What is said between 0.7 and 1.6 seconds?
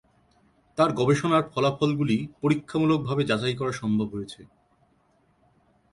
তার গবেষণার